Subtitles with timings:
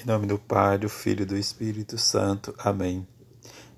[0.00, 2.54] Em nome do Pai, do Filho e do Espírito Santo.
[2.56, 3.04] Amém.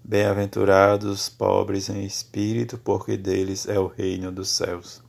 [0.05, 5.03] Bem-aventurados os pobres em espírito, porque deles é o reino dos céus.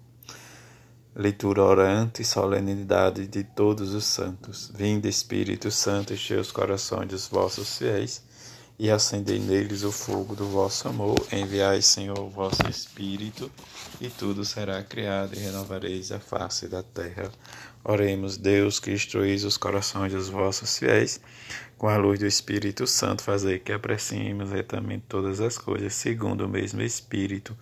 [1.13, 4.71] Leitura orante e solenidade de todos os santos.
[4.73, 8.23] Vinde, Espírito Santo, enchei os corações dos vossos fiéis
[8.81, 11.15] e acendei neles o fogo do vosso amor.
[11.31, 13.51] Enviai, Senhor, o vosso Espírito,
[14.01, 17.31] e tudo será criado, e renovareis a face da terra.
[17.84, 21.21] Oremos, Deus, que instruís os corações dos vossos fiéis,
[21.77, 26.50] com a luz do Espírito Santo, fazer que apreciemos retamente todas as coisas, segundo o
[26.50, 27.55] mesmo Espírito,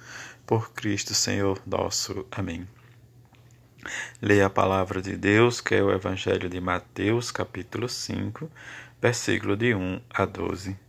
[0.48, 2.26] por Cristo, Senhor nosso.
[2.32, 2.66] Amém.
[4.22, 8.50] Leia a palavra de Deus, que é o Evangelho de Mateus, capítulo 5,
[9.02, 10.89] versículo de 1 a 12.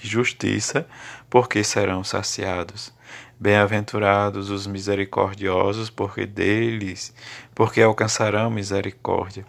[0.00, 0.86] de justiça,
[1.28, 2.92] porque serão saciados.
[3.38, 7.12] Bem-aventurados os misericordiosos, porque deles,
[7.54, 9.44] porque alcançarão misericórdia.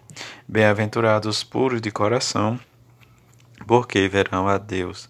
[0.48, 2.58] Bem-aventurados os puros de coração,
[3.66, 5.08] porque verão a Deus.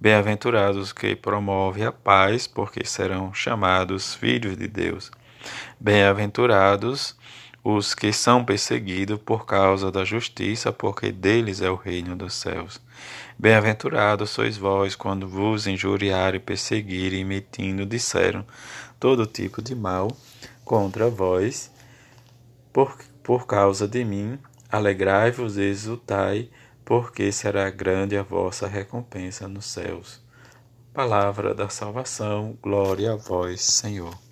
[0.00, 5.10] Bem-aventurados que promovem a paz, porque serão chamados filhos de Deus.
[5.78, 7.16] Bem-aventurados
[7.64, 12.78] os que são perseguidos por causa da justiça, porque deles é o reino dos céus.
[13.38, 18.44] Bem-aventurados sois vós quando vos injuriarem, perseguirem, mentindo, disseram
[19.00, 20.14] todo tipo de mal
[20.62, 21.72] contra vós,
[22.70, 24.38] por, por causa de mim.
[24.70, 26.50] Alegrai-vos e exultai,
[26.84, 30.22] porque será grande a vossa recompensa nos céus.
[30.92, 34.23] Palavra da salvação, glória a vós, Senhor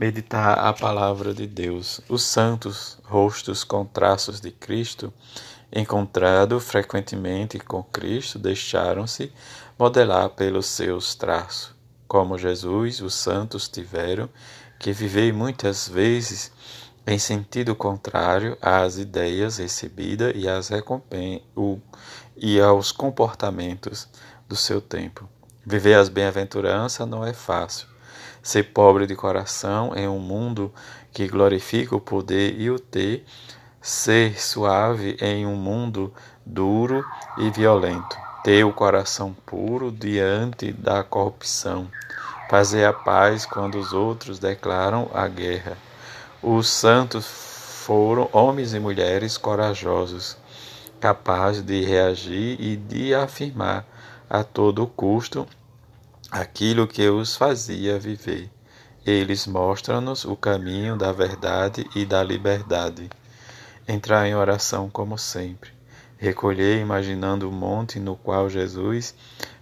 [0.00, 2.00] meditar a palavra de Deus.
[2.08, 5.12] Os santos rostos com traços de Cristo,
[5.70, 9.30] encontrado frequentemente com Cristo, deixaram-se
[9.78, 11.74] modelar pelos seus traços.
[12.08, 14.26] Como Jesus, os santos tiveram
[14.78, 16.50] que viver muitas vezes
[17.06, 20.70] em sentido contrário às ideias recebidas e, às
[22.38, 24.08] e aos comportamentos
[24.48, 25.28] do seu tempo.
[25.64, 27.89] Viver as bem-aventuranças não é fácil
[28.42, 30.72] ser pobre de coração em um mundo
[31.12, 33.24] que glorifica o poder e o ter,
[33.80, 36.12] ser suave em um mundo
[36.44, 37.04] duro
[37.38, 41.88] e violento, ter o coração puro diante da corrupção,
[42.48, 45.76] fazer a paz quando os outros declaram a guerra.
[46.42, 50.36] Os santos foram homens e mulheres corajosos,
[50.98, 53.86] capazes de reagir e de afirmar
[54.28, 55.46] a todo custo
[56.30, 58.48] aquilo que os fazia viver.
[59.04, 63.10] Eles mostram-nos o caminho da verdade e da liberdade.
[63.88, 65.70] Entrar em oração como sempre.
[66.16, 69.14] Recolher imaginando o monte no qual Jesus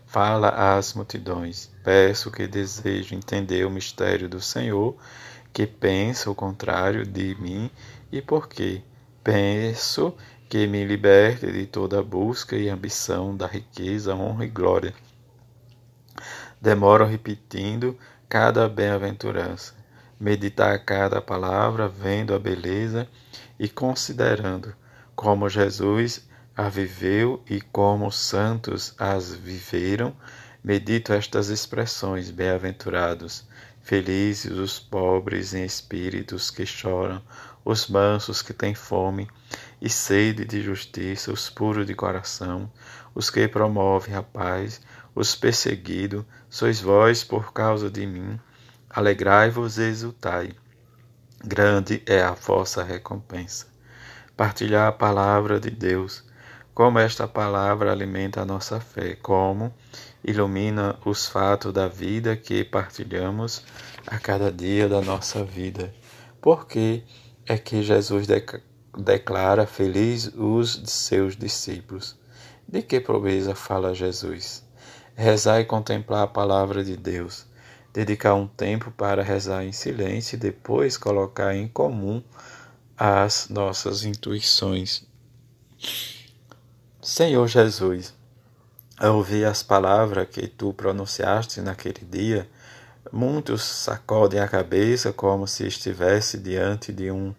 [0.05, 1.71] fala às multidões.
[1.83, 4.95] Peço que desejo entender o mistério do Senhor,
[5.53, 7.71] que pensa o contrário de mim
[8.12, 8.83] e por quê.
[9.25, 10.15] Penso
[10.49, 15.08] que me liberte de toda busca e ambição da riqueza, honra e glória
[16.61, 17.99] demoram repetindo
[18.29, 19.75] cada bem-aventurança,
[20.19, 23.09] meditar cada palavra, vendo a beleza
[23.59, 24.75] e considerando
[25.15, 30.15] como Jesus a viveu e como os santos as viveram,
[30.63, 33.47] medito estas expressões: bem-aventurados,
[33.81, 37.23] felizes os pobres em espíritos que choram,
[37.65, 39.29] os mansos que têm fome
[39.81, 42.71] e sede de justiça, os puros de coração,
[43.15, 44.81] os que promovem a paz,
[45.19, 48.39] os perseguidos, sois vós por causa de mim.
[48.89, 50.53] Alegrai-vos e exultai.
[51.45, 53.67] Grande é a vossa recompensa.
[54.37, 56.25] Partilhar a palavra de Deus.
[56.73, 59.75] Como esta palavra alimenta a nossa fé, como
[60.23, 63.65] ilumina os fatos da vida que partilhamos
[64.06, 65.93] a cada dia da nossa vida.
[66.41, 67.03] Porque
[67.44, 68.29] é que Jesus
[68.97, 72.17] declara feliz os seus discípulos.
[72.69, 74.68] De que pobreza fala Jesus?
[75.19, 77.44] Rezar e contemplar a palavra de Deus,
[77.93, 82.23] dedicar um tempo para rezar em silêncio e depois colocar em comum
[82.97, 85.05] as nossas intuições.
[87.03, 88.15] Senhor Jesus,
[88.97, 92.49] ao ouvir as palavras que tu pronunciaste naquele dia,
[93.11, 97.35] muitos sacodem a cabeça como se estivesse diante de um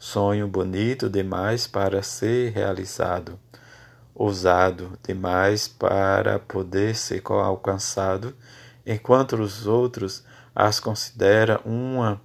[0.00, 3.38] sonho bonito demais para ser realizado.
[4.20, 8.36] Ousado demais para poder ser alcançado,
[8.84, 10.22] enquanto os outros
[10.54, 12.20] as considera uma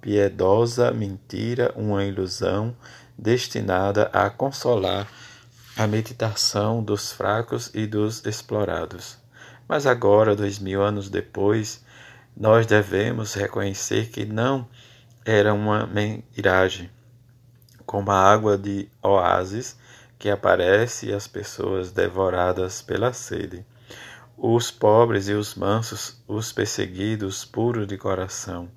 [0.00, 2.76] piedosa mentira, uma ilusão
[3.16, 5.06] destinada a consolar
[5.76, 9.16] a meditação dos fracos e dos explorados.
[9.68, 11.80] Mas agora, dois mil anos depois,
[12.36, 14.66] nós devemos reconhecer que não
[15.24, 16.90] era uma miragem,
[17.84, 19.76] como a água de oásis
[20.18, 23.64] que aparece e as pessoas devoradas pela sede.
[24.36, 28.68] Os pobres e os mansos, os perseguidos, puros de coração,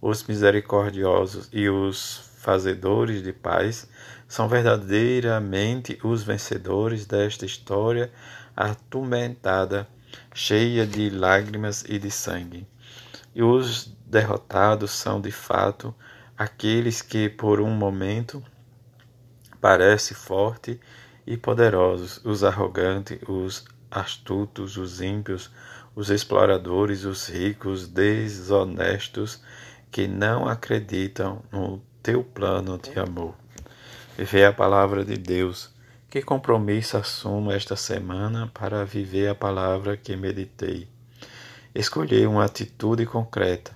[0.00, 3.88] os misericordiosos e os fazedores de paz
[4.26, 8.10] são verdadeiramente os vencedores desta história
[8.56, 9.86] atormentada,
[10.34, 12.66] cheia de lágrimas e de sangue.
[13.34, 15.94] E os derrotados são de fato
[16.36, 18.42] aqueles que por um momento
[19.62, 20.76] parecem fortes
[21.24, 25.52] e poderosos, os arrogantes, os astutos, os ímpios,
[25.94, 29.40] os exploradores, os ricos, desonestos,
[29.88, 33.36] que não acreditam no teu plano de amor.
[34.18, 35.70] Viver a palavra de Deus.
[36.10, 40.88] Que compromisso assumo esta semana para viver a palavra que meditei?
[41.72, 43.70] Escolher uma atitude concreta.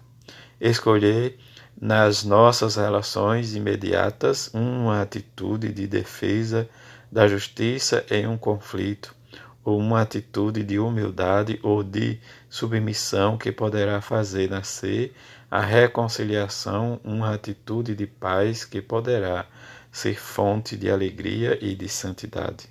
[0.61, 1.39] Escolher
[1.81, 6.69] nas nossas relações imediatas uma atitude de defesa
[7.12, 9.14] da justiça em um conflito,
[9.62, 12.19] ou uma atitude de humildade ou de
[12.49, 15.14] submissão que poderá fazer nascer
[15.50, 19.46] a reconciliação, uma atitude de paz que poderá
[19.93, 22.69] ser fonte de alegria e de santidade.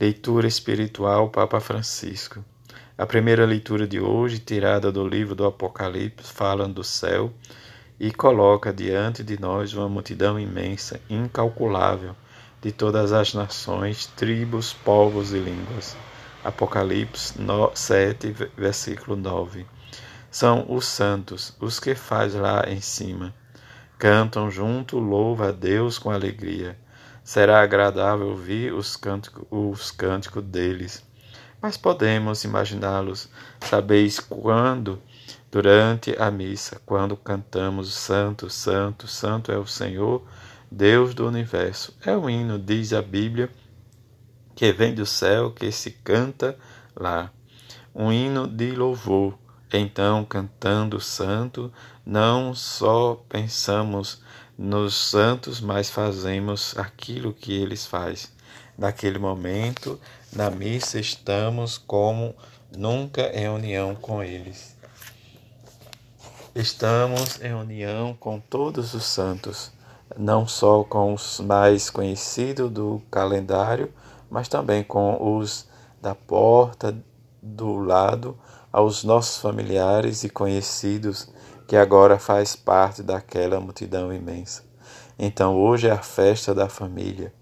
[0.00, 2.44] Leitura espiritual Papa Francisco.
[2.96, 7.32] A primeira leitura de hoje, tirada do livro do Apocalipse, fala do céu
[8.00, 12.16] e coloca diante de nós uma multidão imensa, incalculável,
[12.62, 15.94] de todas as nações, tribos, povos e línguas.
[16.42, 17.34] Apocalipse
[17.74, 19.66] 7, versículo 9.
[20.30, 23.34] São os santos, os que faz lá em cima.
[23.98, 26.78] Cantam junto, louva a Deus com alegria.
[27.22, 31.04] Será agradável ouvir os cânticos, os cânticos deles.
[31.60, 33.28] Mas podemos imaginá-los.
[33.60, 35.02] Sabeis quando,
[35.50, 40.22] durante a missa, quando cantamos Santo, Santo, Santo é o Senhor,
[40.70, 41.94] Deus do universo.
[42.04, 43.50] É um hino, diz a Bíblia,
[44.54, 46.56] que vem do céu, que se canta
[46.94, 47.32] lá.
[47.94, 49.38] Um hino de louvor.
[49.72, 51.72] Então, cantando santo,
[52.04, 54.22] não só pensamos
[54.58, 58.28] nos santos, mas fazemos aquilo que eles fazem.
[58.76, 60.00] Naquele momento,
[60.32, 62.34] na missa, estamos como
[62.76, 64.76] nunca em união com eles.
[66.54, 69.70] Estamos em união com todos os santos
[70.18, 73.92] não só com os mais conhecidos do calendário,
[74.28, 75.68] mas também com os
[76.02, 76.96] da porta
[77.40, 78.36] do lado,
[78.72, 81.28] aos nossos familiares e conhecidos
[81.68, 84.64] que agora faz parte daquela multidão imensa.
[85.18, 87.32] Então hoje é a festa da família.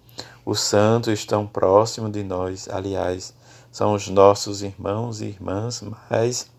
[0.44, 3.34] Os santos estão próximos de nós, aliás,
[3.70, 6.50] são os nossos irmãos e irmãs mais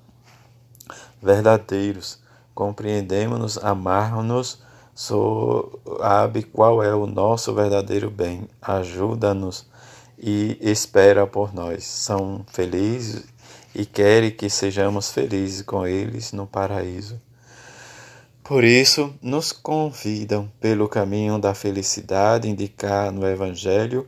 [1.22, 2.20] verdadeiros.
[2.54, 4.60] Compreendemos-nos, amarmos-nos
[5.00, 9.66] sabe qual é o nosso verdadeiro bem, ajuda-nos
[10.18, 11.86] e espera por nós.
[11.86, 13.24] São felizes
[13.74, 17.20] e querem que sejamos felizes com eles no paraíso.
[18.44, 24.06] Por isso, nos convidam pelo caminho da felicidade, indicar no Evangelho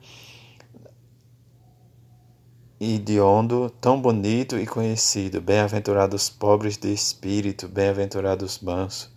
[2.83, 5.39] idiondo tão bonito e conhecido.
[5.39, 9.11] Bem-aventurados pobres de espírito, bem-aventurados mansos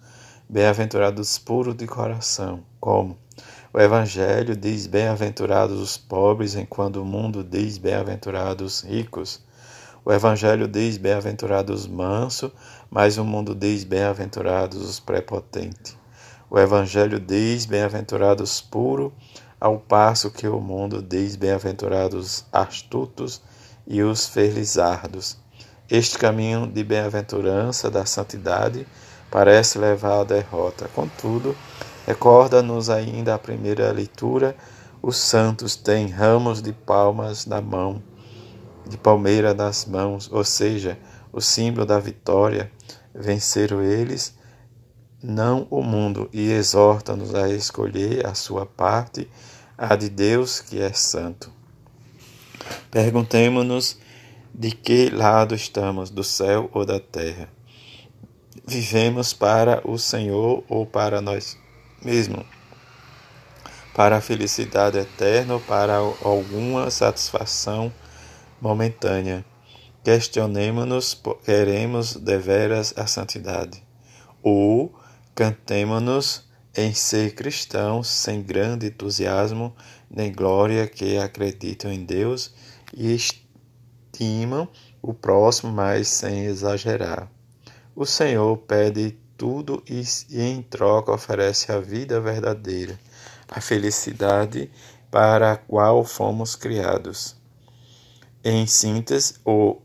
[0.47, 3.17] Bem-aventurados puros de coração, como
[3.73, 9.43] o Evangelho diz: Bem-aventurados os pobres, enquanto o mundo diz: Bem-aventurados os ricos.
[10.05, 12.53] O Evangelho diz: Bem-aventurados os mansos,
[12.91, 15.97] mas o mundo diz: Bem-aventurados os prepotentes.
[16.51, 19.13] O Evangelho diz: Bem-aventurados puros,
[19.59, 23.41] ao passo que o mundo diz: Bem-aventurados astutos
[23.87, 25.37] e os felizardos.
[25.91, 28.87] Este caminho de bem-aventurança, da santidade,
[29.31, 30.89] parece levar à derrota.
[30.95, 31.55] Contudo,
[32.07, 34.57] recorda-nos ainda a primeira leitura:
[35.03, 38.03] os santos têm ramos de palmas na mão,
[38.89, 40.99] de palmeira nas mãos, ou seja,
[41.33, 42.71] o símbolo da vitória.
[43.15, 44.35] Venceram eles,
[45.23, 49.31] não o mundo, e exorta-nos a escolher a sua parte,
[49.77, 51.53] a de Deus que é santo.
[52.91, 53.99] Perguntemos-nos
[54.55, 57.49] de que lado estamos, do céu ou da terra
[58.67, 61.59] vivemos para o Senhor ou para nós
[62.03, 62.45] mesmos.
[63.95, 67.93] para a felicidade eterna ou para alguma satisfação
[68.61, 69.45] momentânea.
[70.03, 73.81] Questionemos-nos, queremos deveras a santidade?
[74.43, 74.93] Ou
[75.33, 76.45] cantemos-nos
[76.77, 79.73] em ser cristãos sem grande entusiasmo
[80.15, 82.55] nem glória que acreditam em Deus
[82.93, 84.69] e estimam
[85.03, 87.29] o próximo, mas sem exagerar.
[87.97, 92.99] O Senhor pede tudo e, em troca oferece a vida verdadeira,
[93.49, 94.71] a felicidade
[95.11, 97.37] para a qual fomos criados.
[98.45, 99.83] Em síntese, ou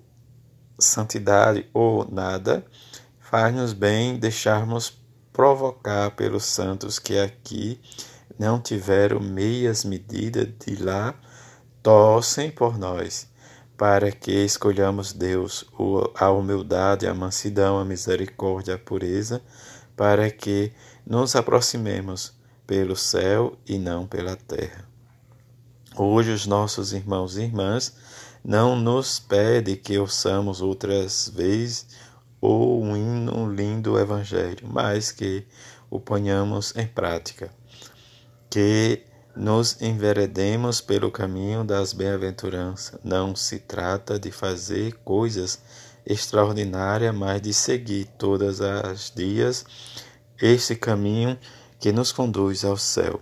[0.77, 2.65] santidade ou nada,
[3.19, 4.97] faz-nos bem deixarmos
[5.33, 7.79] provocar pelos santos que aqui
[8.37, 11.15] não tiveram meias medidas de lá,
[11.81, 13.29] torcem por nós
[13.79, 15.63] para que escolhamos Deus,
[16.15, 19.41] a humildade, a mansidão, a misericórdia, a pureza,
[19.95, 20.73] para que
[21.05, 22.33] nos aproximemos
[22.67, 24.83] pelo céu e não pela terra.
[25.95, 27.95] Hoje os nossos irmãos e irmãs
[28.43, 31.87] não nos pedem que ouçamos outras vezes
[32.41, 35.47] ou um hino lindo evangelho, mas que
[35.89, 37.49] o ponhamos em prática.
[38.49, 39.03] Que
[39.35, 42.99] nos enveredemos pelo caminho das bem-aventuranças.
[43.03, 45.59] Não se trata de fazer coisas
[46.05, 49.65] extraordinárias, mas de seguir todas as dias
[50.41, 51.37] este caminho
[51.79, 53.21] que nos conduz ao céu.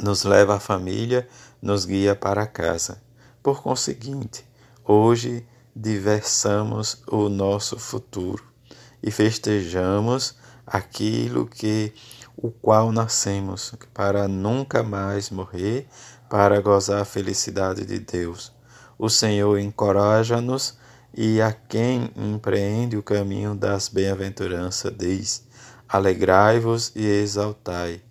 [0.00, 1.28] Nos leva à família,
[1.60, 3.02] nos guia para casa.
[3.42, 4.44] Por conseguinte,
[4.84, 8.44] hoje diversamos o nosso futuro
[9.02, 11.92] e festejamos aquilo que
[12.36, 15.88] o qual nascemos, para nunca mais morrer,
[16.28, 18.52] para gozar a felicidade de Deus.
[18.98, 20.76] O Senhor encoraja-nos
[21.14, 25.46] e a quem empreende o caminho das bem-aventuranças diz:
[25.88, 28.02] Alegrai-vos e exaltai,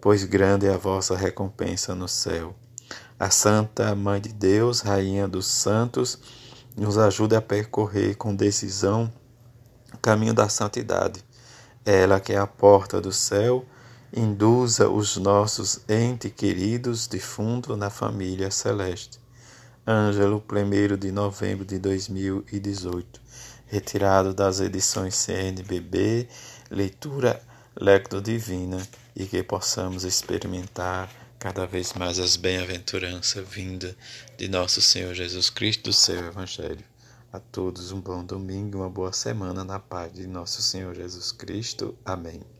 [0.00, 2.54] pois grande é a vossa recompensa no céu.
[3.18, 6.18] A Santa Mãe de Deus, Rainha dos Santos,
[6.76, 9.12] nos ajuda a percorrer com decisão
[9.92, 11.24] o caminho da santidade.
[11.84, 13.64] Ela que é a porta do céu
[14.16, 19.18] induza os nossos entes queridos de fundo na família celeste.
[19.86, 23.20] Ângelo, 1 de novembro de 2018.
[23.66, 26.28] Retirado das edições CNBB,
[26.70, 27.42] leitura
[27.76, 28.80] Lecto Divina,
[29.16, 33.96] e que possamos experimentar cada vez mais as bem-aventuranças vinda
[34.38, 36.84] de nosso Senhor Jesus Cristo, do seu Evangelho.
[37.32, 41.98] A todos um bom domingo, uma boa semana na paz de nosso Senhor Jesus Cristo.
[42.04, 42.53] Amém.